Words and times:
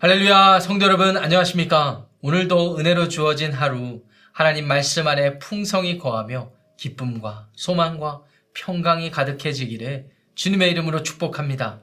할렐루야, 0.00 0.60
성도 0.60 0.84
여러분, 0.84 1.16
안녕하십니까? 1.16 2.06
오늘도 2.20 2.78
은혜로 2.78 3.08
주어진 3.08 3.52
하루, 3.52 4.04
하나님 4.30 4.68
말씀 4.68 5.08
안에 5.08 5.40
풍성이 5.40 5.98
거하며 5.98 6.52
기쁨과 6.76 7.48
소망과 7.56 8.22
평강이 8.54 9.10
가득해지기를 9.10 10.08
주님의 10.36 10.70
이름으로 10.70 11.02
축복합니다. 11.02 11.82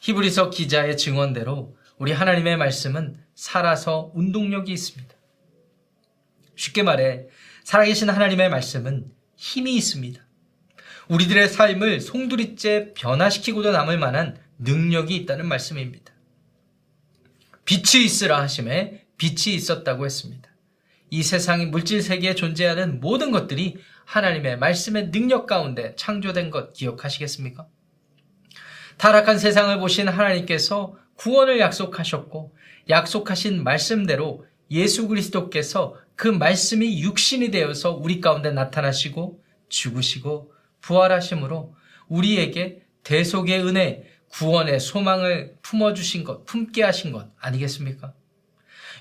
히브리서 0.00 0.50
기자의 0.50 0.96
증언대로 0.96 1.76
우리 1.96 2.10
하나님의 2.10 2.56
말씀은 2.56 3.16
살아서 3.36 4.10
운동력이 4.14 4.72
있습니다. 4.72 5.14
쉽게 6.56 6.82
말해, 6.82 7.28
살아계신 7.62 8.10
하나님의 8.10 8.50
말씀은 8.50 9.12
힘이 9.36 9.76
있습니다. 9.76 10.20
우리들의 11.06 11.48
삶을 11.50 12.00
송두리째 12.00 12.94
변화시키고도 12.96 13.70
남을 13.70 13.98
만한 13.98 14.38
능력이 14.58 15.14
있다는 15.14 15.46
말씀입니다. 15.46 16.12
빛이 17.64 18.04
있으라 18.04 18.40
하심에 18.40 19.04
빛이 19.16 19.54
있었다고 19.54 20.04
했습니다. 20.04 20.48
이 21.10 21.22
세상이 21.22 21.66
물질 21.66 22.02
세계에 22.02 22.34
존재하는 22.34 23.00
모든 23.00 23.30
것들이 23.30 23.76
하나님의 24.04 24.58
말씀의 24.58 25.10
능력 25.10 25.46
가운데 25.46 25.94
창조된 25.96 26.50
것 26.50 26.72
기억하시겠습니까? 26.72 27.66
타락한 28.96 29.38
세상을 29.38 29.78
보신 29.78 30.08
하나님께서 30.08 30.96
구원을 31.16 31.60
약속하셨고 31.60 32.54
약속하신 32.88 33.62
말씀대로 33.62 34.46
예수 34.70 35.06
그리스도께서 35.06 35.96
그 36.16 36.28
말씀이 36.28 37.02
육신이 37.02 37.50
되어서 37.50 37.92
우리 37.92 38.20
가운데 38.20 38.50
나타나시고 38.50 39.42
죽으시고 39.68 40.52
부활하심으로 40.80 41.74
우리에게 42.08 42.82
대속의 43.04 43.64
은혜, 43.66 44.04
구원의 44.32 44.80
소망을 44.80 45.56
품어주신 45.62 46.24
것, 46.24 46.46
품게 46.46 46.82
하신 46.82 47.12
것 47.12 47.28
아니겠습니까? 47.38 48.14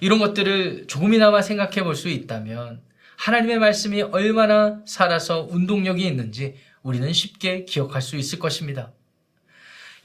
이런 0.02 0.20
것들을 0.20 0.88
조금이나마 0.88 1.42
생각해 1.42 1.84
볼 1.84 1.96
수 1.96 2.10
있다면 2.10 2.82
하나님의 3.18 3.60
말씀이 3.60 4.02
얼마나 4.02 4.82
살아서 4.86 5.48
운동력이 5.50 6.06
있는지 6.06 6.56
우리는 6.82 7.14
쉽게 7.14 7.66
기억할 7.66 8.02
수 8.02 8.18
있을 8.18 8.40
것입니다. 8.40 8.92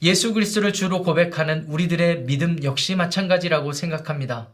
예수 0.03 0.33
그리스도를 0.33 0.73
주로 0.73 1.01
고백하는 1.01 1.65
우리들의 1.67 2.25
믿음 2.25 2.63
역시 2.63 2.95
마찬가지라고 2.95 3.71
생각합니다. 3.71 4.53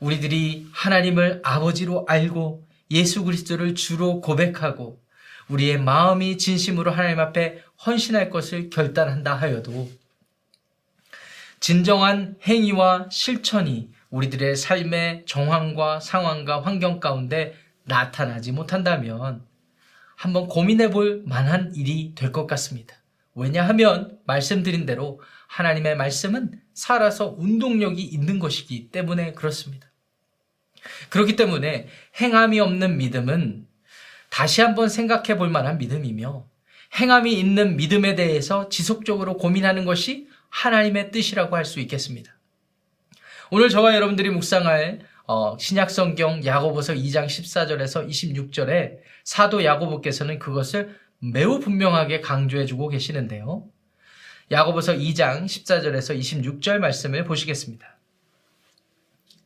우리들이 0.00 0.66
하나님을 0.72 1.40
아버지로 1.42 2.04
알고 2.06 2.68
예수 2.90 3.24
그리스도를 3.24 3.74
주로 3.74 4.20
고백하고 4.20 5.00
우리의 5.48 5.78
마음이 5.78 6.36
진심으로 6.36 6.90
하나님 6.90 7.20
앞에 7.20 7.62
헌신할 7.84 8.30
것을 8.30 8.70
결단한다 8.70 9.34
하여도 9.34 9.90
진정한 11.60 12.36
행위와 12.42 13.08
실천이 13.10 13.90
우리들의 14.10 14.56
삶의 14.56 15.24
정황과 15.26 16.00
상황과 16.00 16.62
환경 16.62 17.00
가운데 17.00 17.54
나타나지 17.84 18.52
못한다면 18.52 19.44
한번 20.16 20.46
고민해 20.48 20.90
볼 20.90 21.22
만한 21.26 21.74
일이 21.74 22.14
될 22.14 22.32
것 22.32 22.46
같습니다. 22.46 22.96
왜냐하면 23.34 24.18
말씀드린 24.24 24.86
대로 24.86 25.20
하나님의 25.48 25.96
말씀은 25.96 26.60
살아서 26.74 27.34
운동력이 27.38 28.02
있는 28.02 28.38
것이기 28.38 28.90
때문에 28.90 29.32
그렇습니다. 29.32 29.88
그렇기 31.10 31.36
때문에 31.36 31.88
행함이 32.20 32.60
없는 32.60 32.98
믿음은 32.98 33.66
다시 34.30 34.60
한번 34.60 34.88
생각해 34.88 35.36
볼 35.36 35.48
만한 35.48 35.78
믿음이며 35.78 36.46
행함이 36.98 37.32
있는 37.32 37.76
믿음에 37.76 38.14
대해서 38.14 38.68
지속적으로 38.68 39.36
고민하는 39.36 39.84
것이 39.84 40.28
하나님의 40.50 41.10
뜻이라고 41.10 41.56
할 41.56 41.64
수 41.64 41.80
있겠습니다. 41.80 42.32
오늘 43.50 43.68
저와 43.68 43.94
여러분들이 43.94 44.30
묵상할 44.30 45.00
어, 45.26 45.56
신약성경 45.58 46.44
야고보서 46.44 46.94
2장 46.94 47.26
14절에서 47.26 48.08
26절에 48.08 48.98
사도 49.24 49.64
야고보께서는 49.64 50.38
그것을 50.38 50.98
매우 51.20 51.60
분명하게 51.60 52.20
강조해주고 52.20 52.88
계시는데요. 52.88 53.66
야고보서 54.50 54.94
2장 54.94 55.44
14절에서 55.44 56.18
26절 56.18 56.78
말씀을 56.78 57.24
보시겠습니다. 57.24 57.96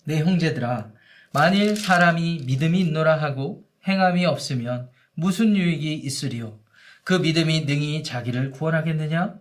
내 0.04 0.18
형제들아 0.20 0.90
만일 1.32 1.76
사람이 1.76 2.42
믿음이 2.46 2.80
있노라 2.80 3.20
하고 3.20 3.64
행함이 3.86 4.24
없으면 4.24 4.88
무슨 5.14 5.56
유익이 5.56 5.94
있으리요? 5.94 6.58
그 7.06 7.14
믿음이 7.14 7.66
능히 7.66 8.02
자기를 8.02 8.50
구원하겠느냐? 8.50 9.36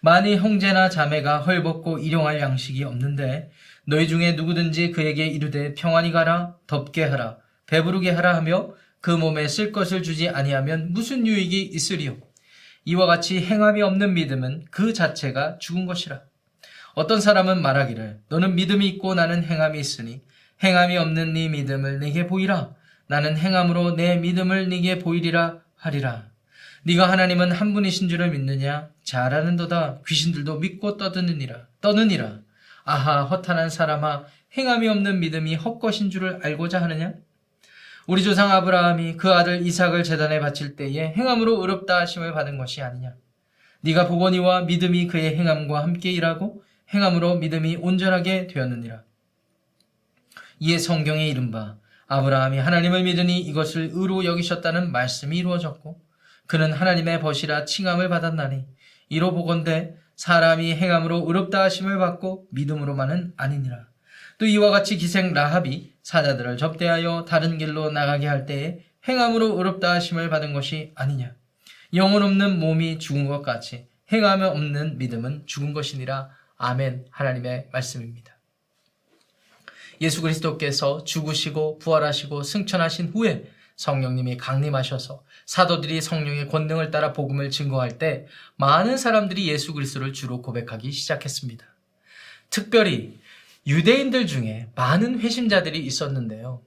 만일 0.00 0.38
형제나 0.38 0.88
자매가 0.88 1.40
헐벗고 1.40 1.98
일용할 1.98 2.40
양식이 2.40 2.84
없는데 2.84 3.50
너희 3.86 4.08
중에 4.08 4.32
누구든지 4.32 4.92
그에게 4.92 5.26
이르되 5.26 5.74
평안히 5.74 6.10
가라 6.10 6.56
덥게 6.66 7.04
하라 7.04 7.36
배부르게 7.66 8.12
하라 8.12 8.34
하며 8.34 8.70
그 9.02 9.10
몸에 9.10 9.46
쓸 9.46 9.72
것을 9.72 10.02
주지 10.02 10.30
아니하면 10.30 10.94
무슨 10.94 11.26
유익이 11.26 11.60
있으리요? 11.74 12.16
이와 12.86 13.04
같이 13.04 13.44
행함이 13.44 13.82
없는 13.82 14.14
믿음은 14.14 14.64
그 14.70 14.94
자체가 14.94 15.58
죽은 15.58 15.84
것이라. 15.84 16.22
어떤 16.94 17.20
사람은 17.20 17.60
말하기를 17.60 18.20
너는 18.30 18.54
믿음이 18.54 18.88
있고 18.88 19.14
나는 19.14 19.44
행함이 19.44 19.78
있으니 19.78 20.22
행함이 20.64 20.96
없는 20.96 21.34
네 21.34 21.50
믿음을 21.50 21.98
내게 21.98 22.26
보이라. 22.26 22.72
나는 23.06 23.36
행함으로 23.36 23.96
내 23.96 24.16
믿음을 24.16 24.70
네게 24.70 25.00
보이리라 25.00 25.60
하리라. 25.76 26.31
네가 26.84 27.08
하나님은 27.08 27.52
한 27.52 27.74
분이신 27.74 28.08
줄을 28.08 28.30
믿느냐? 28.30 28.88
잘하는도다. 29.04 30.00
귀신들도 30.06 30.58
믿고 30.58 30.96
떠드느니라. 30.96 31.66
떠느니라. 31.80 32.40
아하 32.84 33.22
허탄한 33.22 33.70
사람아 33.70 34.24
행함이 34.56 34.88
없는 34.88 35.20
믿음이 35.20 35.54
헛것인 35.54 36.10
줄을 36.10 36.40
알고자 36.42 36.82
하느냐? 36.82 37.14
우리 38.08 38.24
조상 38.24 38.50
아브라함이 38.50 39.16
그 39.16 39.32
아들 39.32 39.64
이삭을 39.64 40.02
재단에 40.02 40.40
바칠 40.40 40.74
때에 40.74 41.12
행함으로 41.16 41.60
의롭다 41.60 42.00
하심을 42.00 42.32
받은 42.32 42.58
것이 42.58 42.82
아니냐? 42.82 43.14
네가 43.82 44.08
보거니와 44.08 44.62
믿음이 44.62 45.06
그의 45.06 45.36
행함과 45.36 45.84
함께 45.84 46.10
일하고 46.10 46.64
행함으로 46.92 47.36
믿음이 47.36 47.76
온전하게 47.76 48.48
되었느니라. 48.48 49.04
이에 50.58 50.78
성경에 50.78 51.28
이른바 51.28 51.76
아브라함이 52.08 52.58
하나님을 52.58 53.04
믿으니 53.04 53.38
이것을 53.38 53.90
의로 53.92 54.24
여기셨다는 54.24 54.90
말씀이 54.90 55.38
이루어졌고 55.38 56.11
그는 56.46 56.72
하나님의 56.72 57.20
벗이라 57.20 57.64
칭함을 57.64 58.08
받았나니 58.08 58.64
이로 59.08 59.32
보건대 59.32 59.94
사람이 60.16 60.74
행함으로 60.74 61.24
의롭다 61.26 61.62
하심을 61.62 61.98
받고 61.98 62.46
믿음으로만은 62.50 63.34
아니니라. 63.36 63.86
또 64.38 64.46
이와 64.46 64.70
같이 64.70 64.96
기생 64.96 65.32
라합이 65.32 65.92
사자들을 66.02 66.56
접대하여 66.56 67.24
다른 67.26 67.58
길로 67.58 67.90
나가게 67.90 68.26
할 68.26 68.46
때에 68.46 68.80
행함으로 69.08 69.58
의롭다 69.58 69.92
하심을 69.92 70.30
받은 70.30 70.52
것이 70.52 70.92
아니냐. 70.94 71.34
영혼 71.94 72.22
없는 72.22 72.58
몸이 72.58 72.98
죽은 72.98 73.26
것 73.26 73.42
같이 73.42 73.86
행함이 74.12 74.44
없는 74.44 74.98
믿음은 74.98 75.44
죽은 75.46 75.72
것이니라. 75.72 76.30
아멘. 76.56 77.06
하나님의 77.10 77.68
말씀입니다. 77.72 78.36
예수 80.00 80.22
그리스도께서 80.22 81.04
죽으시고 81.04 81.78
부활하시고 81.78 82.42
승천하신 82.42 83.08
후에 83.08 83.44
성령님이 83.76 84.36
강림하셔서 84.36 85.24
사도들이 85.46 86.00
성령의 86.00 86.48
권능을 86.48 86.90
따라 86.90 87.12
복음을 87.12 87.50
증거할 87.50 87.98
때 87.98 88.26
많은 88.56 88.96
사람들이 88.96 89.48
예수 89.48 89.74
그리스도를 89.74 90.12
주로 90.12 90.42
고백하기 90.42 90.92
시작했습니다. 90.92 91.64
특별히 92.50 93.18
유대인들 93.66 94.26
중에 94.26 94.68
많은 94.74 95.20
회심자들이 95.20 95.78
있었는데요. 95.84 96.62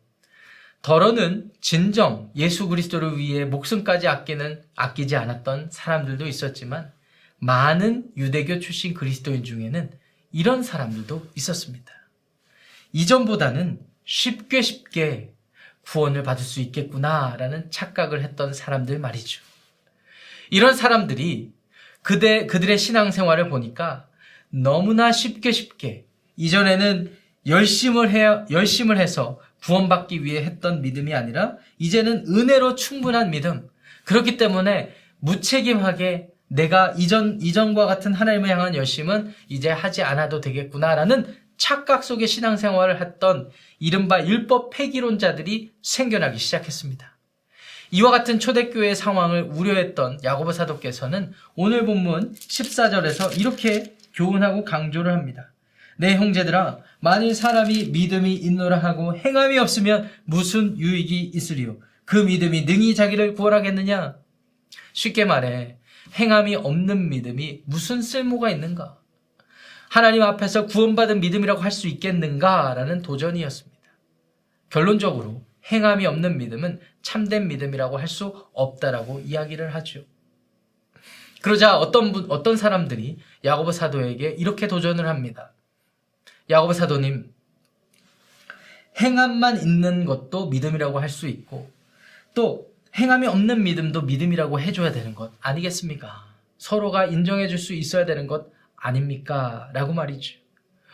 더러는 0.82 1.52
진정 1.62 2.32
예수 2.36 2.68
그리스도를 2.68 3.18
위해 3.18 3.46
목숨까지 3.46 4.08
아끼는 4.08 4.64
아끼지 4.76 5.16
않았던 5.16 5.70
사람들도 5.72 6.28
있었지만 6.28 6.92
많은 7.40 8.12
유대교 8.16 8.60
출신 8.60 8.94
그리스도인 8.94 9.44
중에는 9.44 9.92
이런 10.32 10.64
사람들도 10.64 11.32
있었습니다. 11.36 11.92
이전보다는 12.94 13.80
쉽게 14.06 14.62
쉽게 14.62 15.35
구원을 15.86 16.24
받을 16.24 16.44
수 16.44 16.60
있겠구나라는 16.62 17.72
착각을 17.72 18.22
했던 18.24 18.54
사람들 18.54 19.00
말이죠. 19.00 19.42
이런 20.50 20.76
사람들이 20.76 21.52
그대, 22.02 22.46
그들의 22.46 22.78
신앙생활을 22.78 23.50
보니까 23.50 24.08
너무나 24.50 25.12
쉽게 25.12 25.52
쉽게 25.52 26.06
이전에는 26.38 27.16
열심을 27.48 28.10
해, 28.10 28.26
열심을 28.50 28.98
해서 28.98 29.40
구원받기 29.64 30.24
위해 30.24 30.44
했던 30.44 30.82
믿음이 30.82 31.14
아니라 31.14 31.58
이제는 31.80 32.26
은혜로 32.28 32.76
충분한 32.76 33.32
믿음. 33.32 33.68
그렇기 34.04 34.38
때문에 34.38 34.94
무책임하게 35.20 36.30
내가 36.48 36.94
이전, 36.98 37.40
이전과 37.42 37.86
같은 37.88 38.14
하나님을 38.14 38.50
향한 38.50 38.76
열심은 38.76 39.34
이제 39.50 39.70
하지 39.70 40.04
않아도 40.04 40.42
되겠구나라는 40.42 41.36
착각 41.58 42.04
속의 42.04 42.28
신앙생활을 42.28 43.02
했던 43.02 43.50
이른바 43.80 44.26
율법 44.26 44.72
폐기론자들이 44.72 45.74
생겨나기 45.82 46.38
시작했습니다. 46.38 47.16
이와 47.92 48.12
같은 48.12 48.40
초대교회의 48.40 48.96
상황을 48.96 49.44
우려했던 49.44 50.20
야고보 50.24 50.52
사도께서는 50.52 51.34
오늘 51.56 51.86
본문 51.86 52.34
14절에서 52.34 53.40
이렇게 53.40 53.96
교훈하고 54.14 54.66
강조를 54.66 55.12
합니다. 55.12 55.52
내 55.98 56.16
형제들아 56.16 56.80
만일 57.00 57.36
사람이 57.36 57.86
믿음이 57.92 58.34
있노라 58.34 58.78
하고 58.80 59.16
행함이 59.16 59.58
없으면 59.60 60.10
무슨 60.26 60.78
유익이 60.78 61.32
있으리요 61.34 61.78
그 62.04 62.18
믿음이 62.18 62.66
능히 62.66 62.96
자기를 62.96 63.34
구원하겠느냐 63.34 64.18
쉽게 64.94 65.26
말해 65.26 65.78
행함이 66.16 66.56
없는 66.56 67.10
믿음이 67.10 67.62
무슨 67.66 68.02
쓸모가 68.02 68.50
있는가 68.50 68.98
하나님 69.96 70.24
앞에서 70.24 70.66
구원받은 70.66 71.22
믿음이라고 71.22 71.62
할 71.62 71.72
수 71.72 71.88
있겠는가라는 71.88 73.02
도전이었습니다. 73.02 73.80
결론적으로 74.70 75.42
행함이 75.72 76.06
없는 76.06 76.38
믿음은 76.38 76.82
참된 77.02 77.48
믿음이라고 77.48 77.98
할 77.98 78.10
수 78.10 78.46
없다라고 78.52 79.22
이야기를 79.22 79.74
하죠. 79.74 80.04
그러자 81.42 81.78
어떤 81.78 82.12
분, 82.12 82.26
어떤 82.30 82.58
사람들이 82.58 83.20
야고보 83.46 83.72
사도에게 83.72 84.32
이렇게 84.32 84.68
도전을 84.68 85.08
합니다. 85.08 85.54
야고보 86.50 86.74
사도님, 86.74 87.34
행함만 89.00 89.62
있는 89.62 90.04
것도 90.04 90.48
믿음이라고 90.48 91.00
할 91.00 91.08
수 91.08 91.30
있고, 91.30 91.72
또 92.34 92.70
행함이 92.98 93.28
없는 93.28 93.64
믿음도 93.64 94.02
믿음이라고 94.02 94.60
해줘야 94.60 94.92
되는 94.92 95.16
것 95.16 95.32
아니겠습니까? 95.40 96.34
서로가 96.58 97.06
인정해 97.06 97.48
줄 97.48 97.58
수 97.58 97.74
있어야 97.74 98.06
되는 98.06 98.28
것 98.28 98.55
아닙니까? 98.76 99.70
라고 99.74 99.94
말이죠. 99.94 100.40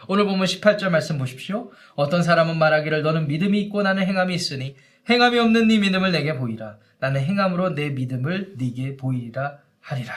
오늘 0.08 0.26
보면 0.26 0.46
18절 0.46 0.90
말씀 0.90 1.18
보십시오. 1.18 1.72
어떤 1.96 2.24
사람은 2.24 2.58
말하기를 2.58 3.02
너는 3.04 3.28
믿음이 3.28 3.60
있고 3.62 3.84
나는 3.84 4.04
행함이 4.04 4.34
있으니 4.34 4.76
행함이 5.10 5.38
없는 5.40 5.68
네 5.68 5.78
믿음을 5.78 6.12
내게 6.12 6.36
보이라. 6.36 6.78
나는 7.00 7.22
행함으로 7.22 7.76
내 7.76 7.90
믿음을 7.90 8.56
네게 8.58 8.98
보이라 8.98 9.60
하리라. 9.80 10.14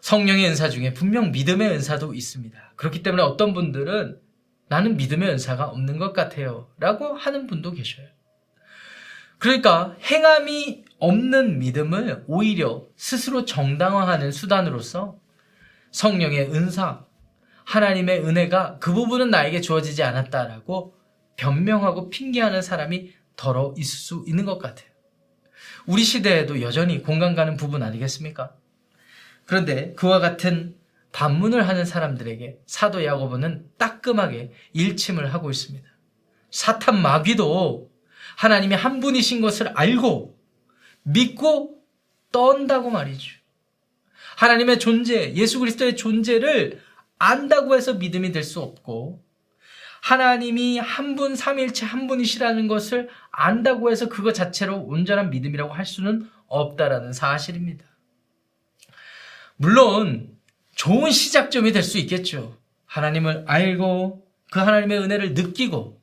성령의 0.00 0.46
은사 0.48 0.68
중에 0.70 0.92
분명 0.94 1.30
믿음의 1.30 1.70
은사도 1.70 2.14
있습니다. 2.14 2.72
그렇기 2.76 3.02
때문에 3.02 3.22
어떤 3.22 3.52
분들은 3.52 4.18
나는 4.68 4.96
믿음의 4.96 5.28
은사가 5.28 5.66
없는 5.66 5.98
것 5.98 6.12
같아요. 6.12 6.70
라고 6.78 7.14
하는 7.14 7.46
분도 7.46 7.72
계셔요. 7.72 8.06
그러니까 9.40 9.96
행함이 10.02 10.84
없는 10.98 11.58
믿음을 11.58 12.24
오히려 12.28 12.86
스스로 12.94 13.46
정당화하는 13.46 14.32
수단으로서 14.32 15.18
성령의 15.90 16.52
은사, 16.52 17.06
하나님의 17.64 18.20
은혜가 18.24 18.78
그 18.78 18.92
부분은 18.92 19.30
나에게 19.30 19.62
주어지지 19.62 20.02
않았다라고 20.02 20.94
변명하고 21.36 22.10
핑계하는 22.10 22.60
사람이 22.60 23.12
덜어 23.36 23.74
있을 23.78 23.98
수 23.98 24.24
있는 24.28 24.44
것 24.44 24.58
같아요. 24.58 24.90
우리 25.86 26.04
시대에도 26.04 26.60
여전히 26.60 27.02
공감 27.02 27.34
가는 27.34 27.56
부분 27.56 27.82
아니겠습니까? 27.82 28.54
그런데 29.46 29.94
그와 29.94 30.20
같은 30.20 30.76
반문을 31.12 31.66
하는 31.66 31.86
사람들에게 31.86 32.58
사도 32.66 33.04
야고보는 33.06 33.70
따끔하게 33.78 34.52
일침을 34.74 35.32
하고 35.32 35.50
있습니다. 35.50 35.88
사탄 36.50 37.00
마귀도 37.00 37.89
하나님이 38.40 38.74
한 38.74 39.00
분이신 39.00 39.42
것을 39.42 39.68
알고 39.68 40.34
믿고 41.02 41.78
떤다고 42.32 42.88
말이죠. 42.88 43.38
하나님의 44.38 44.78
존재, 44.78 45.34
예수 45.34 45.58
그리스도의 45.58 45.94
존재를 45.96 46.80
안다고 47.18 47.76
해서 47.76 47.92
믿음이 47.94 48.32
될 48.32 48.42
수 48.42 48.60
없고 48.60 49.22
하나님이 50.00 50.78
한 50.78 51.16
분 51.16 51.36
삼일체 51.36 51.84
한 51.84 52.06
분이시라는 52.06 52.66
것을 52.66 53.10
안다고 53.30 53.90
해서 53.90 54.08
그것 54.08 54.32
자체로 54.32 54.78
온전한 54.86 55.28
믿음이라고 55.28 55.74
할 55.74 55.84
수는 55.84 56.26
없다라는 56.46 57.12
사실입니다. 57.12 57.84
물론 59.56 60.34
좋은 60.76 61.10
시작점이 61.10 61.72
될 61.72 61.82
수 61.82 61.98
있겠죠. 61.98 62.56
하나님을 62.86 63.44
알고 63.46 64.26
그 64.50 64.60
하나님의 64.60 64.98
은혜를 64.98 65.34
느끼고 65.34 65.99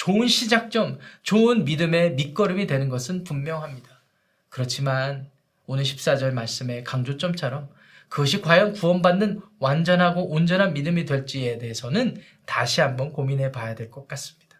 좋은 0.00 0.28
시작점, 0.28 0.98
좋은 1.22 1.66
믿음의 1.66 2.14
밑거름이 2.14 2.66
되는 2.66 2.88
것은 2.88 3.22
분명합니다. 3.22 4.00
그렇지만 4.48 5.28
오늘 5.66 5.84
14절 5.84 6.32
말씀의 6.32 6.84
강조점처럼 6.84 7.68
그것이 8.08 8.40
과연 8.40 8.72
구원받는 8.72 9.42
완전하고 9.58 10.30
온전한 10.30 10.72
믿음이 10.72 11.04
될지에 11.04 11.58
대해서는 11.58 12.18
다시 12.46 12.80
한번 12.80 13.12
고민해 13.12 13.52
봐야 13.52 13.74
될 13.74 13.90
것 13.90 14.08
같습니다. 14.08 14.56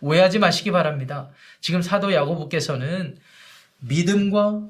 오해하지 0.00 0.38
마시기 0.38 0.70
바랍니다. 0.70 1.28
지금 1.60 1.82
사도 1.82 2.14
야고보께서는 2.14 3.18
믿음과 3.80 4.62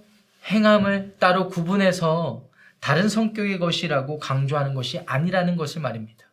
행함을 0.47 1.17
따로 1.19 1.51
구분해서 1.51 2.49
다른 2.81 3.11
성격의 3.11 3.59
것이라고 3.59 4.21
강조하는 4.21 4.73
것이 4.73 5.01
아니라는 5.05 5.57
것을 5.57 5.83
말입니다. 5.83 6.25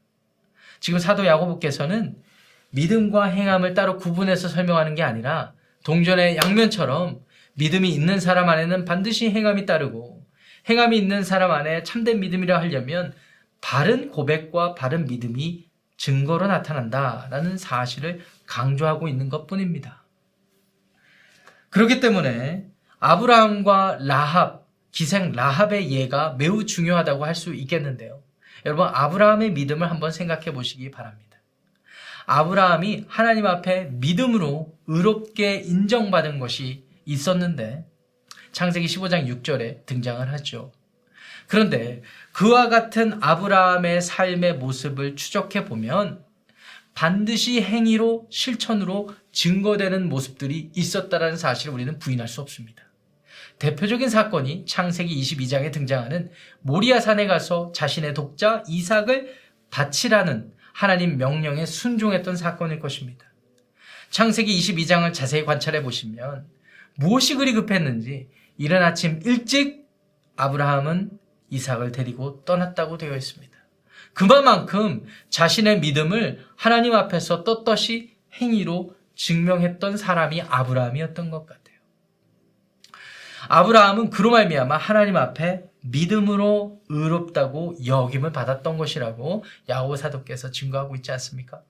지금 0.79 0.97
사도 0.97 1.25
야고보께서는 1.25 2.23
믿음과 2.73 3.25
행함을 3.25 3.73
따로 3.73 3.97
구분해서 3.97 4.47
설명하는 4.47 4.95
게 4.95 5.03
아니라 5.03 5.53
동전의 5.85 6.37
양면처럼 6.37 7.21
믿음이 7.53 7.89
있는 7.89 8.19
사람 8.19 8.49
안에는 8.49 8.85
반드시 8.85 9.29
행함이 9.29 9.65
따르고 9.65 10.25
행함이 10.69 10.97
있는 10.97 11.23
사람 11.23 11.51
안에 11.51 11.83
참된 11.83 12.19
믿음이라 12.19 12.59
하려면 12.59 13.13
바른 13.61 14.09
고백과 14.09 14.75
바른 14.75 15.05
믿음이 15.05 15.67
증거로 15.97 16.47
나타난다라는 16.47 17.57
사실을 17.57 18.21
강조하고 18.47 19.07
있는 19.07 19.29
것 19.29 19.45
뿐입니다. 19.45 20.03
그렇기 21.69 21.99
때문에 21.99 22.67
아브라함과 22.99 23.99
라합, 24.01 24.67
기생 24.91 25.31
라합의 25.31 25.91
예가 25.91 26.35
매우 26.37 26.65
중요하다고 26.65 27.25
할 27.25 27.35
수 27.35 27.53
있겠는데요. 27.53 28.21
여러분, 28.65 28.87
아브라함의 28.87 29.51
믿음을 29.51 29.89
한번 29.89 30.11
생각해 30.11 30.53
보시기 30.53 30.91
바랍니다. 30.91 31.32
아브라함이 32.25 33.05
하나님 33.07 33.45
앞에 33.45 33.89
믿음으로 33.91 34.73
의롭게 34.87 35.55
인정받은 35.55 36.39
것이 36.39 36.83
있었는데 37.05 37.85
창세기 38.51 38.85
15장 38.87 39.27
6절에 39.27 39.85
등장을 39.85 40.31
하죠. 40.33 40.71
그런데 41.47 42.01
그와 42.31 42.69
같은 42.69 43.19
아브라함의 43.21 44.01
삶의 44.01 44.57
모습을 44.57 45.15
추적해 45.15 45.65
보면 45.65 46.23
반드시 46.93 47.61
행위로 47.61 48.27
실천으로 48.29 49.13
증거되는 49.31 50.07
모습들이 50.07 50.71
있었다라는 50.75 51.37
사실을 51.37 51.73
우리는 51.73 51.97
부인할 51.97 52.27
수 52.27 52.41
없습니다. 52.41 52.83
대표적인 53.59 54.09
사건이 54.09 54.65
창세기 54.65 55.19
22장에 55.21 55.71
등장하는 55.71 56.31
모리아산에 56.62 57.27
가서 57.27 57.71
자신의 57.74 58.13
독자 58.13 58.63
이삭을 58.67 59.33
바치라는 59.69 60.53
하나님 60.74 61.18
명령에 61.18 61.65
순종했던 61.65 62.36
사건일 62.36 62.80
것입니다. 62.80 63.25
창세기 64.10 64.53
22장을 64.60 65.12
자세히 65.13 65.46
관찰해 65.46 65.82
보시면 65.84 66.48
무엇이 66.96 67.36
그리 67.36 67.53
급했는지 67.53 68.27
이른 68.58 68.84
아침 68.84 69.22
일찍 69.24 69.88
아브라함은 70.36 71.12
이삭을 71.50 71.92
데리고 71.92 72.44
떠났다고 72.44 72.98
되어 72.98 73.15
있습니다. 73.15 73.53
그만큼 74.13 75.06
자신의 75.30 75.80
믿음을 75.80 76.46
하나님 76.56 76.94
앞에서 76.94 77.44
떳떳이 77.44 78.12
행위로 78.34 78.96
증명했던 79.15 79.98
사람이 79.98 80.42
아브라함이었던 80.42 81.30
것 81.30 81.46
같아요. 81.46 81.77
아브라함은 83.48 84.10
그로 84.10 84.32
말미암아 84.32 84.77
하나님 84.77 85.18
앞에 85.18 85.63
믿음으로 85.83 86.81
의롭다고 86.89 87.75
여김을 87.85 88.31
받았던 88.31 88.77
것이라고 88.77 89.43
야고보 89.69 89.95
사도께서 89.97 90.51
증거하고 90.51 90.95
있지 90.95 91.11
않습니까? 91.11 91.61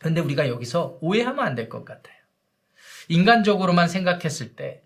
그런데 0.00 0.20
우리가 0.20 0.48
여기서 0.48 0.98
오해하면 1.00 1.44
안 1.44 1.54
될 1.54 1.68
것 1.68 1.84
같아요. 1.84 2.16
인간적으로만 3.08 3.88
생각했을 3.88 4.54
때 4.56 4.82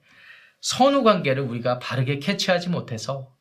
선후 0.61 1.03
관계를 1.03 1.43
우리가 1.43 1.79
바르게 1.81 2.19
캐치하지 2.21 2.69
못해서 2.71 3.35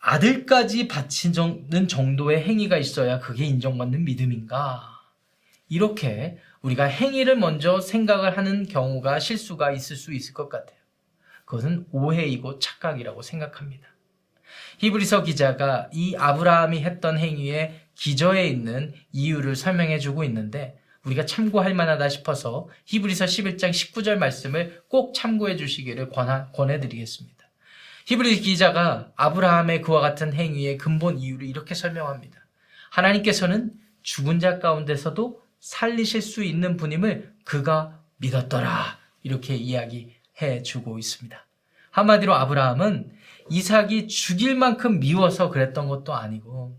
아들까지 0.00 0.88
바치는 0.88 1.88
정도의 1.88 2.42
행위가 2.42 2.78
있어야 2.78 3.18
그게 3.20 3.44
인정받는 3.44 4.04
믿음인가? 4.04 4.82
이렇게 5.68 6.38
우리가 6.62 6.84
행위를 6.84 7.36
먼저 7.36 7.80
생각을 7.80 8.36
하는 8.36 8.66
경우가 8.66 9.18
실수가 9.20 9.72
있을 9.72 9.96
수 9.96 10.12
있을 10.12 10.34
것 10.34 10.48
같아요. 10.48 10.77
그것은 11.48 11.86
오해이고 11.92 12.58
착각이라고 12.58 13.22
생각합니다. 13.22 13.88
히브리서 14.78 15.22
기자가 15.22 15.88
이 15.92 16.14
아브라함이 16.14 16.82
했던 16.82 17.18
행위에 17.18 17.86
기저에 17.94 18.46
있는 18.46 18.92
이유를 19.12 19.56
설명해 19.56 19.98
주고 19.98 20.24
있는데 20.24 20.78
우리가 21.04 21.24
참고할 21.24 21.72
만하다 21.72 22.10
싶어서 22.10 22.68
히브리서 22.84 23.24
11장 23.24 23.70
19절 23.70 24.16
말씀을 24.16 24.82
꼭 24.88 25.14
참고해 25.14 25.56
주시기를 25.56 26.10
권해 26.10 26.80
드리겠습니다. 26.80 27.48
히브리 28.04 28.40
기자가 28.40 29.10
아브라함의 29.16 29.80
그와 29.80 30.00
같은 30.00 30.34
행위의 30.34 30.76
근본 30.76 31.18
이유를 31.18 31.46
이렇게 31.46 31.74
설명합니다. 31.74 32.38
하나님께서는 32.90 33.72
죽은 34.02 34.38
자 34.38 34.58
가운데서도 34.58 35.42
살리실 35.60 36.20
수 36.20 36.44
있는 36.44 36.76
분임을 36.76 37.32
그가 37.44 38.02
믿었더라. 38.18 38.98
이렇게 39.22 39.56
이야기 39.56 40.17
해 40.40 40.62
주고 40.62 40.98
있습니다. 40.98 41.46
한마디로 41.90 42.34
아브라함은 42.34 43.10
이삭이 43.50 44.08
죽일 44.08 44.54
만큼 44.54 45.00
미워서 45.00 45.50
그랬던 45.50 45.88
것도 45.88 46.14
아니고 46.14 46.78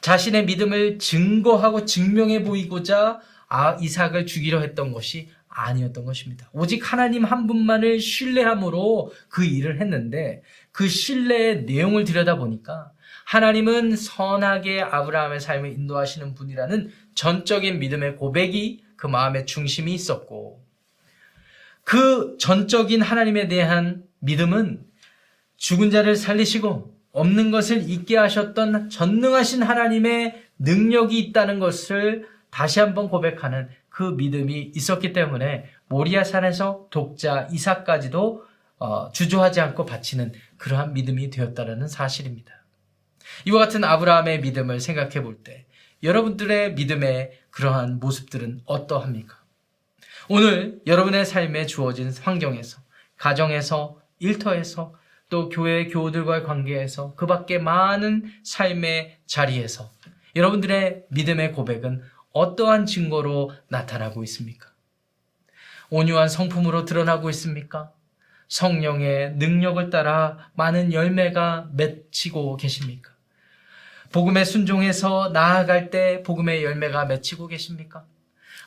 자신의 0.00 0.46
믿음을 0.46 0.98
증거하고 0.98 1.84
증명해 1.84 2.42
보이고자 2.42 3.20
아, 3.48 3.76
이삭을 3.80 4.26
죽이려 4.26 4.60
했던 4.60 4.92
것이 4.92 5.28
아니었던 5.48 6.04
것입니다. 6.04 6.48
오직 6.52 6.92
하나님 6.92 7.24
한 7.24 7.46
분만을 7.46 8.00
신뢰함으로 8.00 9.12
그 9.28 9.44
일을 9.44 9.80
했는데 9.80 10.42
그 10.70 10.88
신뢰의 10.88 11.64
내용을 11.64 12.04
들여다보니까 12.04 12.92
하나님은 13.26 13.96
선하게 13.96 14.80
아브라함의 14.82 15.40
삶을 15.40 15.72
인도하시는 15.72 16.34
분이라는 16.34 16.90
전적인 17.14 17.80
믿음의 17.80 18.16
고백이 18.16 18.84
그 18.96 19.06
마음의 19.06 19.46
중심이 19.46 19.92
있었고 19.92 20.59
그 21.84 22.36
전적인 22.38 23.02
하나님에 23.02 23.48
대한 23.48 24.04
믿음은 24.20 24.84
죽은 25.56 25.90
자를 25.90 26.16
살리시고 26.16 26.94
없는 27.12 27.50
것을 27.50 27.88
있게 27.90 28.16
하셨던 28.16 28.90
전능하신 28.90 29.62
하나님의 29.62 30.44
능력이 30.58 31.18
있다는 31.18 31.58
것을 31.58 32.28
다시 32.50 32.80
한번 32.80 33.08
고백하는 33.08 33.68
그 33.88 34.02
믿음이 34.02 34.72
있었기 34.74 35.12
때문에 35.12 35.66
모리아 35.88 36.22
산에서 36.24 36.86
독자 36.90 37.48
이삭까지도 37.50 38.44
어, 38.78 39.12
주저하지 39.12 39.60
않고 39.60 39.84
바치는 39.84 40.32
그러한 40.56 40.94
믿음이 40.94 41.30
되었다는 41.30 41.88
사실입니다. 41.88 42.64
이와 43.46 43.58
같은 43.60 43.84
아브라함의 43.84 44.40
믿음을 44.40 44.80
생각해 44.80 45.22
볼 45.22 45.42
때 45.42 45.66
여러분들의 46.02 46.74
믿음의 46.74 47.40
그러한 47.50 48.00
모습들은 48.00 48.62
어떠합니까? 48.64 49.39
오늘 50.32 50.80
여러분의 50.86 51.26
삶에 51.26 51.66
주어진 51.66 52.12
환경에서, 52.12 52.80
가정에서, 53.16 54.00
일터에서, 54.20 54.94
또 55.28 55.48
교회 55.48 55.88
교우들과의 55.88 56.44
관계에서, 56.44 57.16
그 57.16 57.26
밖에 57.26 57.58
많은 57.58 58.30
삶의 58.44 59.18
자리에서 59.26 59.90
여러분들의 60.36 61.06
믿음의 61.10 61.50
고백은 61.50 62.04
어떠한 62.30 62.86
증거로 62.86 63.50
나타나고 63.70 64.22
있습니까? 64.22 64.68
온유한 65.90 66.28
성품으로 66.28 66.84
드러나고 66.84 67.28
있습니까? 67.30 67.90
성령의 68.46 69.32
능력을 69.32 69.90
따라 69.90 70.52
많은 70.54 70.92
열매가 70.92 71.70
맺히고 71.72 72.56
계십니까? 72.56 73.10
복음에 74.12 74.44
순종해서 74.44 75.30
나아갈 75.30 75.90
때 75.90 76.22
복음의 76.22 76.62
열매가 76.62 77.06
맺히고 77.06 77.48
계십니까? 77.48 78.04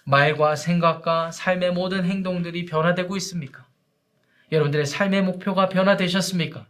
말과 0.03 0.55
생각과 0.55 1.31
삶의 1.31 1.71
모든 1.71 2.05
행동들이 2.05 2.65
변화되고 2.65 3.15
있습니까? 3.17 3.65
여러분들의 4.51 4.85
삶의 4.85 5.23
목표가 5.23 5.69
변화되셨습니까? 5.69 6.67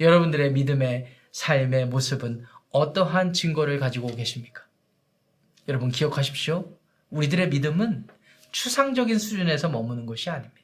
여러분들의 0.00 0.52
믿음의 0.52 1.06
삶의 1.32 1.86
모습은 1.86 2.44
어떠한 2.70 3.32
증거를 3.32 3.78
가지고 3.78 4.14
계십니까? 4.14 4.64
여러분 5.68 5.90
기억하십시오. 5.90 6.76
우리들의 7.10 7.50
믿음은 7.50 8.06
추상적인 8.50 9.18
수준에서 9.18 9.68
머무는 9.68 10.06
것이 10.06 10.30
아닙니다. 10.30 10.58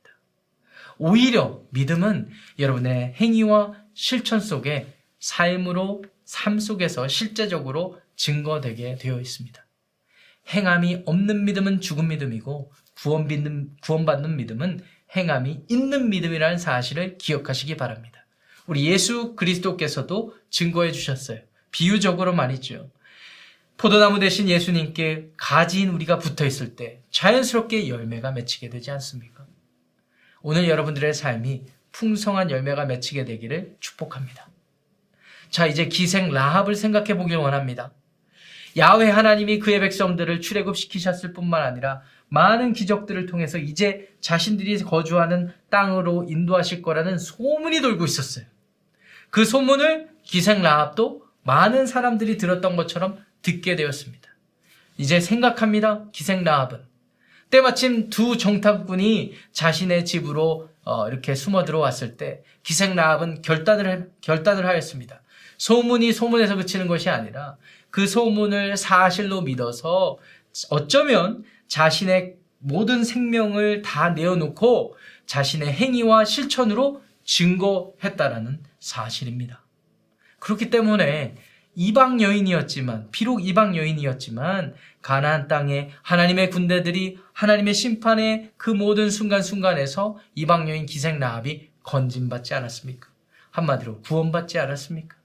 오히려 0.99 1.63
믿음은 1.71 2.31
여러분의 2.59 3.15
행위와 3.15 3.75
실천 3.95 4.41
속에 4.41 4.95
삶으로 5.19 6.05
삶 6.25 6.59
속에서 6.59 7.09
실제적으로 7.09 8.01
증거되게 8.17 8.97
되어 8.97 9.21
있습니다. 9.21 9.64
행함이 10.49 11.03
없는 11.07 11.45
믿음은 11.45 11.81
죽은 11.81 12.09
믿음이고 12.09 12.73
구원 12.97 13.27
믿는, 13.27 13.71
구원받는 13.83 14.37
믿음은 14.37 14.81
행함이 15.17 15.65
있는 15.69 16.11
믿음이라는 16.11 16.59
사실을 16.59 17.19
기억하시기 17.19 17.77
바랍니다. 17.77 18.27
우리 18.67 18.87
예수 18.87 19.35
그리스도께서도 19.37 20.35
증거해 20.51 20.93
주셨어요. 20.93 21.41
비유적으로 21.71 22.35
말이죠. 22.35 22.91
포도나무 23.77 24.21
대신 24.21 24.49
예수님께 24.49 25.33
가지인 25.37 25.91
우리가 25.91 26.19
붙어 26.19 26.45
있을 26.47 26.77
때 26.77 27.03
자연스럽게 27.11 27.89
열매가 27.89 28.33
맺히게 28.33 28.71
되지 28.71 28.91
않습니까? 28.93 29.47
오늘 30.43 30.69
여러분들의 30.69 31.13
삶이 31.13 31.65
풍성한 31.91 32.51
열매가 32.51 32.87
맺히게 32.87 33.25
되기를 33.25 33.77
축복합니다. 33.81 34.49
자, 35.51 35.67
이제 35.67 35.87
기생 35.87 36.31
라합을 36.31 36.75
생각해 36.75 37.17
보길 37.17 37.37
원합니다. 37.37 37.93
야훼 38.77 39.11
하나님이 39.11 39.61
그의 39.61 39.81
백성들을 39.81 40.41
출애굽시키셨을 40.41 41.33
뿐만 41.33 41.63
아니라 41.63 42.03
많은 42.29 42.73
기적들을 42.73 43.27
통해서 43.27 43.59
이제 43.59 44.09
자신들이 44.21 44.79
거주하는 44.83 45.53
땅으로 45.71 46.27
인도하실 46.29 46.83
거라는 46.83 47.19
소문이 47.19 47.81
돌고 47.81 48.05
있었어요. 48.05 48.47
그 49.31 49.45
소문을 49.45 50.09
기생 50.23 50.63
라합도 50.63 51.25
많은 51.43 51.87
사람들이 51.87 52.37
들었던 52.37 52.77
것처럼 52.77 53.19
듣게 53.43 53.77
되었습니다. 53.77 54.29
이제 54.97 55.21
생각합니다. 55.21 56.07
기생 56.13 56.45
라합은 56.45 56.81
때마침 57.51 58.11
두 58.11 58.37
정탐꾼이 58.37 59.35
자신의 59.53 60.05
집으로 60.05 60.71
어, 60.85 61.09
이렇게 61.09 61.35
숨어 61.35 61.65
들어왔을 61.65 62.17
때 62.17 62.43
기생 62.63 62.95
라합은 62.97 63.43
결단을 63.43 64.11
결단을 64.21 64.67
하였습니다. 64.67 65.23
소문이 65.59 66.13
소문에서 66.13 66.57
그치는 66.57 66.89
것이 66.89 67.11
아니라 67.11 67.57
그 67.95 68.09
소문을 68.09 68.77
사실로 68.77 69.43
믿어서 69.43 70.19
어쩌면 70.71 71.45
자신의 71.69 72.35
모든 72.59 73.05
생명을 73.05 73.83
다 73.83 74.11
내어놓고 74.11 74.97
자신의 75.27 75.73
행위와 75.73 76.25
실천으로 76.25 77.05
증거했다라는 77.23 78.65
사실입니다. 78.81 79.63
그렇기 80.41 80.71
때문에 80.71 81.37
이방 81.77 82.21
여인이었지만 82.21 83.13
비록 83.13 83.47
이방 83.47 83.77
여인이었지만 83.77 84.75
가나안 85.01 85.47
땅에 85.47 85.91
하나님의 86.03 86.51
군대들이 86.51 87.21
하나님의 87.33 87.75
심판의 87.75 88.51
그 88.57 88.71
모든 88.71 89.09
순간순간에서 89.09 90.19
이방 90.35 90.69
여인 90.69 90.87
기생 90.87 91.21
라합이 91.21 91.69
건진받지 91.85 92.55
않았습니까? 92.55 93.09
한마디로 93.53 94.01
구원받지 94.01 94.59
않았습니까? 94.59 95.17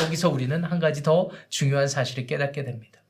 여기서 0.00 0.30
우리는 0.30 0.64
한 0.64 0.78
가지 0.78 1.02
더 1.02 1.30
중요한 1.48 1.88
사실을 1.88 2.26
깨닫게 2.26 2.64
됩니다. 2.64 3.00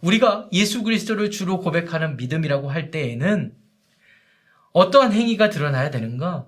우리가 0.00 0.48
예수 0.52 0.82
그리스도를 0.82 1.30
주로 1.30 1.60
고백하는 1.60 2.16
믿음이라고 2.16 2.70
할 2.70 2.90
때에는 2.90 3.54
어떠한 4.72 5.12
행위가 5.12 5.50
드러나야 5.50 5.90
되는가? 5.90 6.46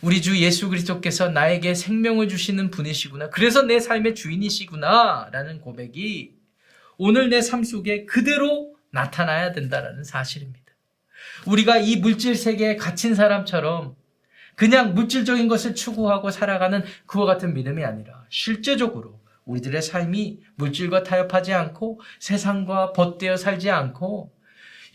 우리 0.00 0.22
주 0.22 0.38
예수 0.38 0.68
그리스도께서 0.68 1.30
나에게 1.30 1.74
생명을 1.74 2.28
주시는 2.28 2.70
분이시구나. 2.70 3.30
그래서 3.30 3.62
내 3.62 3.80
삶의 3.80 4.14
주인이시구나. 4.14 5.30
라는 5.32 5.60
고백이 5.60 6.34
오늘 6.98 7.30
내 7.30 7.40
삶 7.40 7.64
속에 7.64 8.04
그대로 8.06 8.74
나타나야 8.90 9.52
된다라는 9.52 10.04
사실입니다. 10.04 10.66
우리가 11.46 11.78
이 11.78 11.96
물질 11.96 12.36
세계에 12.36 12.76
갇힌 12.76 13.14
사람처럼 13.14 13.96
그냥 14.58 14.92
물질적인 14.92 15.46
것을 15.46 15.76
추구하고 15.76 16.32
살아가는 16.32 16.82
그와 17.06 17.26
같은 17.26 17.54
믿음이 17.54 17.84
아니라 17.84 18.26
실제적으로 18.28 19.20
우리들의 19.44 19.80
삶이 19.80 20.40
물질과 20.56 21.04
타협하지 21.04 21.54
않고 21.54 22.00
세상과 22.18 22.92
벗되어 22.92 23.36
살지 23.36 23.70
않고 23.70 24.32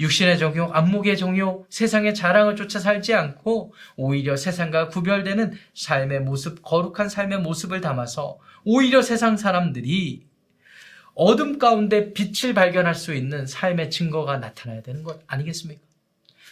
육신의 0.02 0.38
종요, 0.38 0.72
안목의 0.74 1.16
종요, 1.16 1.66
세상의 1.70 2.14
자랑을 2.14 2.58
쫓아 2.58 2.78
살지 2.80 3.14
않고 3.14 3.74
오히려 3.96 4.36
세상과 4.36 4.90
구별되는 4.90 5.54
삶의 5.74 6.24
모습, 6.24 6.62
거룩한 6.62 7.08
삶의 7.08 7.40
모습을 7.40 7.80
담아서 7.80 8.40
오히려 8.66 9.02
세상 9.02 9.38
사람들이 9.38 10.26
어둠 11.16 11.58
가운데 11.58 12.12
빛을 12.12 12.54
발견할 12.54 12.96
수 12.96 13.14
있는 13.14 13.46
삶의 13.46 13.92
증거가 13.92 14.40
나타나야 14.40 14.82
되는 14.82 15.04
것 15.04 15.22
아니겠습니까? 15.26 15.82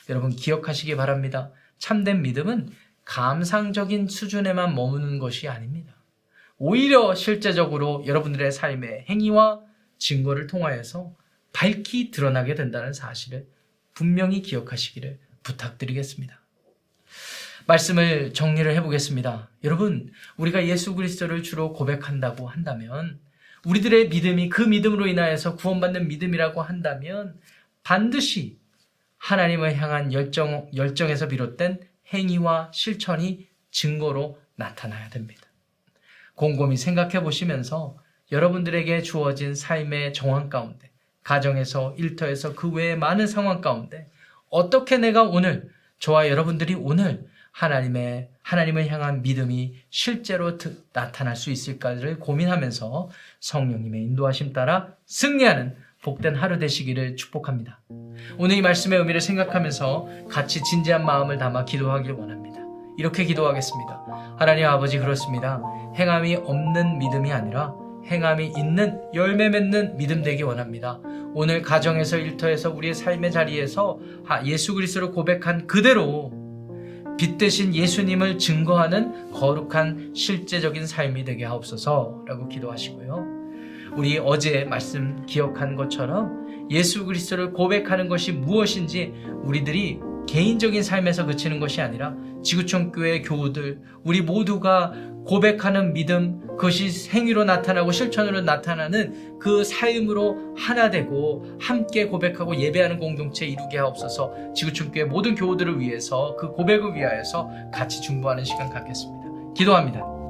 여러분 0.08 0.34
기억하시기 0.34 0.96
바랍니다. 0.96 1.52
참된 1.78 2.22
믿음은 2.22 2.70
감상적인 3.12 4.08
수준에만 4.08 4.74
머무는 4.74 5.20
것이 5.20 5.50
아닙니다. 5.50 5.94
오히려 6.58 7.14
실제적으로 7.14 8.06
여러분들의 8.08 8.54
삶의 8.54 9.08
행위와 9.10 9.60
증거를 9.98 10.48
통하여서 10.48 11.14
밝히 11.52 12.10
드러나게 12.12 12.56
된다는 12.56 12.94
사실을 12.94 13.48
분명히 13.94 14.42
기억하시기를 14.42 15.20
부탁드리겠습니다. 15.44 16.40
말씀을 17.68 18.32
정리를 18.32 18.74
해보겠습니다. 18.76 19.50
여러분, 19.66 20.14
우리가 20.38 20.66
예수 20.68 20.96
그리스도를 20.96 21.44
주로 21.44 21.74
고백한다고 21.74 22.48
한다면, 22.48 23.20
우리들의 23.66 24.08
믿음이 24.08 24.48
그 24.48 24.62
믿음으로 24.62 25.08
인하여서 25.08 25.58
구원받는 25.58 26.08
믿음이라고 26.08 26.62
한다면, 26.62 27.38
반드시 27.84 28.58
하나님을 29.18 29.76
향한 29.76 30.14
열정, 30.14 30.72
열정에서 30.74 31.28
비롯된 31.28 31.91
행위와 32.14 32.72
실천이 32.74 33.48
증거로 33.72 34.40
나타나야 34.56 35.10
됩니다. 35.10 35.42
곰곰이 36.36 36.78
생각해 36.78 37.22
보시면서 37.22 37.98
여러분들에게 38.32 39.02
주어진 39.02 39.56
삶의 39.56 40.14
정황 40.14 40.50
가운데 40.50 40.90
가정에서 41.24 41.96
일터에서 41.98 42.56
그 42.56 42.70
외의 42.70 42.98
많은 42.98 43.28
상황 43.28 43.62
가운데 43.62 44.10
어떻게 44.50 44.98
내가 44.98 45.24
오늘 45.24 45.70
저와 46.00 46.30
여러분들이 46.30 46.74
오늘 46.74 47.28
하나님의 47.52 48.30
하나님을 48.42 48.88
향한 48.88 49.22
믿음이 49.22 49.76
실제로 49.90 50.58
드- 50.58 50.84
나타날 50.94 51.36
수 51.36 51.52
있을까를 51.52 52.20
고민하면서 52.20 53.10
성령님의 53.40 54.02
인도하심 54.04 54.54
따라 54.54 54.96
승리하는 55.06 55.76
복된 56.02 56.36
하루 56.36 56.58
되시기를 56.60 57.16
축복합니다. 57.16 57.80
오늘 58.38 58.56
이 58.58 58.62
말씀의 58.62 59.00
의미를 59.00 59.22
생각하면서 59.22 60.08
같이 60.30 60.62
진지한 60.64 61.06
마음을 61.06 61.38
담아 61.38 61.66
기도하길 61.66 62.14
원합니다. 62.14 62.60
이렇게 62.98 63.24
기도하겠습니다. 63.24 64.36
하나님 64.38 64.66
아버지 64.66 65.00
그렇습니다. 65.00 65.62
행함이 65.96 66.36
없는 66.38 66.98
믿음이 67.00 67.32
아니라 67.32 67.74
행함이 68.06 68.54
있는 68.58 69.00
열매 69.14 69.50
맺는 69.50 69.98
믿음 69.98 70.24
되기 70.24 70.44
원합니다. 70.44 71.00
오늘 71.34 71.62
가정에서 71.62 72.18
일터에서 72.18 72.72
우리의 72.72 72.94
삶의 72.94 73.32
자리에서 73.32 74.00
하- 74.26 74.46
예수 74.46 74.74
그리스도를 74.74 75.12
고백한 75.12 75.68
그대로 75.68 76.32
빛 77.18 77.38
대신 77.38 77.74
예수님을 77.76 78.40
증거하는 78.40 79.32
거룩한 79.32 80.14
실제적인 80.16 80.88
삶이 80.88 81.24
되게 81.24 81.46
하옵소서라고 81.46 82.48
기도하시고요. 82.50 83.41
우리 83.96 84.18
어제 84.18 84.64
말씀 84.66 85.26
기억한 85.26 85.76
것처럼 85.76 86.68
예수 86.70 87.06
그리스도를 87.06 87.52
고백하는 87.52 88.08
것이 88.08 88.32
무엇인지 88.32 89.14
우리들이 89.44 90.00
개인적인 90.28 90.82
삶에서 90.84 91.26
그치는 91.26 91.60
것이 91.60 91.82
아니라 91.82 92.16
지구촌 92.44 92.92
교회 92.92 93.22
교우들 93.22 93.82
우리 94.04 94.22
모두가 94.22 94.94
고백하는 95.26 95.94
믿음 95.94 96.40
그것이 96.58 97.10
행위로 97.10 97.44
나타나고 97.44 97.92
실천으로 97.92 98.42
나타나는 98.42 99.40
그 99.40 99.64
삶으로 99.64 100.56
하나 100.58 100.90
되고 100.90 101.46
함께 101.60 102.06
고백하고 102.06 102.56
예배하는 102.56 102.98
공동체 102.98 103.46
이루게 103.46 103.78
하옵소서 103.78 104.54
지구촌 104.56 104.92
교회 104.92 105.04
모든 105.04 105.36
교우들을 105.36 105.80
위해서 105.80 106.36
그 106.38 106.52
고백을 106.52 106.96
위하여서 106.96 107.50
같이 107.74 108.02
중보하는 108.02 108.44
시간 108.44 108.70
갖겠습니다. 108.70 109.54
기도합니다. 109.56 110.21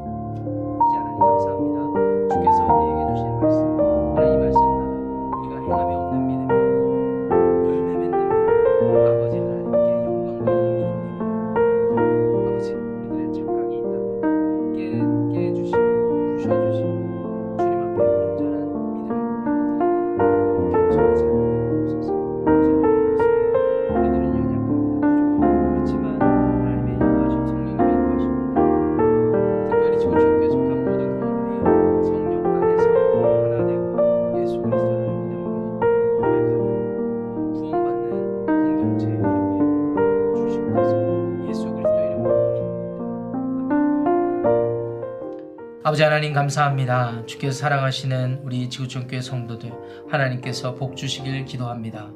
아버지 46.02 46.04
하나님 46.04 46.34
감사합니다. 46.34 47.28
주께서 47.28 47.60
사랑하시는 47.60 48.40
우리 48.44 48.72
지구촌교회 48.72 49.22
성도들 49.22 49.72
하나님께서 50.10 50.74
복 50.74 50.98
주시길 50.98 51.46
기도합니다. 51.46 52.10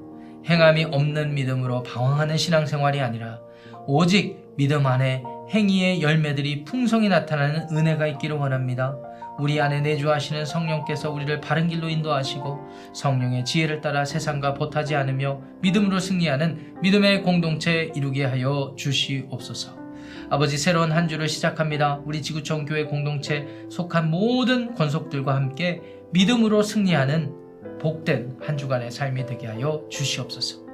행함이 0.48 0.86
없는 0.86 1.36
믿음으로 1.36 1.84
방황하는 1.84 2.36
신앙생활이 2.36 3.00
아니라 3.00 3.42
오직 3.86 4.44
믿음 4.58 4.88
안에 4.88 5.22
행위의 5.51 6.01
열매들이 6.01 6.63
풍성히 6.65 7.10
나타나는 7.10 7.68
은혜가 7.77 8.08
있기를 8.08 8.38
원합니다. 8.38 8.98
우리 9.38 9.62
안에 9.62 9.82
내주하시는 9.82 10.45
성령께서 10.45 11.12
우리를 11.12 11.39
바른 11.39 11.67
길로 11.67 11.88
인도하시고 11.88 12.60
성령의 12.91 13.45
지혜를 13.45 13.82
따라 13.82 14.04
세상과 14.04 14.56
보타지 14.56 14.95
않으며 14.95 15.41
믿음으로 15.62 16.00
승리하는 16.00 16.78
믿음의 16.82 17.21
공동체 17.21 17.91
이루게 17.95 18.26
하여 18.26 18.74
주시옵소서. 18.76 19.85
아버지 20.30 20.58
새로운 20.58 20.92
한 20.92 21.08
주를 21.08 21.28
시작합니다. 21.28 22.02
우리 22.06 22.22
지구촌 22.22 22.66
교회 22.66 22.86
공동체 22.86 23.48
속한 23.70 24.10
모든 24.10 24.74
권속들과 24.74 25.36
함께 25.36 25.82
믿음으로 26.12 26.64
승리하는 26.64 27.80
복된 27.80 28.38
한 28.42 28.58
주간의 28.58 28.92
삶이 28.92 29.26
되게 29.26 29.48
하여 29.48 29.86
주시옵소서. 29.90 30.66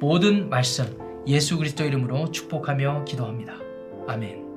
모든 0.00 0.48
말씀 0.48 0.98
예수 1.26 1.56
그리스도 1.56 1.84
이름으로 1.84 2.30
축복하며 2.30 3.04
기도합니다. 3.04 3.54
아멘. 4.06 4.47